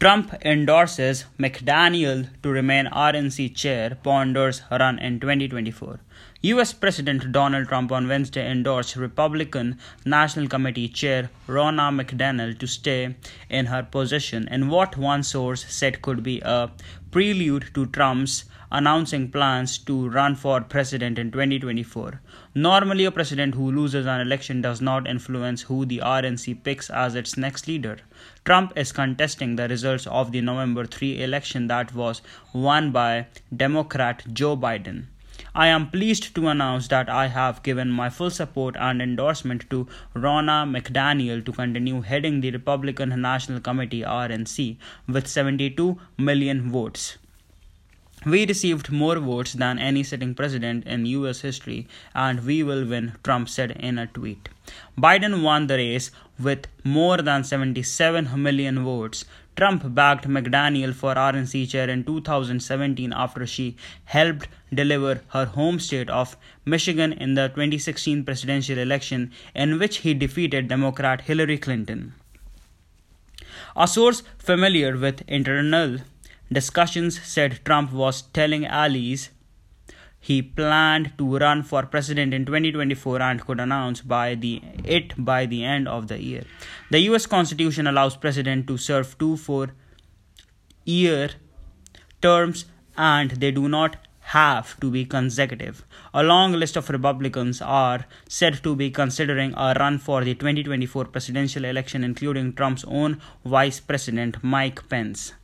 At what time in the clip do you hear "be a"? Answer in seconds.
16.22-16.70